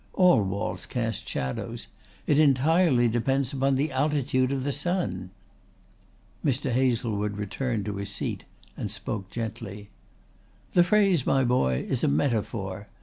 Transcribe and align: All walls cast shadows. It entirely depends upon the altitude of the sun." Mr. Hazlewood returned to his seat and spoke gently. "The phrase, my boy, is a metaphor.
All 0.13 0.41
walls 0.41 0.87
cast 0.87 1.29
shadows. 1.29 1.85
It 2.25 2.39
entirely 2.39 3.07
depends 3.07 3.53
upon 3.53 3.75
the 3.75 3.91
altitude 3.91 4.51
of 4.51 4.63
the 4.63 4.71
sun." 4.71 5.29
Mr. 6.43 6.71
Hazlewood 6.71 7.37
returned 7.37 7.85
to 7.85 7.97
his 7.97 8.09
seat 8.09 8.45
and 8.75 8.89
spoke 8.89 9.29
gently. 9.29 9.89
"The 10.71 10.83
phrase, 10.83 11.27
my 11.27 11.43
boy, 11.43 11.85
is 11.87 12.03
a 12.03 12.07
metaphor. 12.07 12.87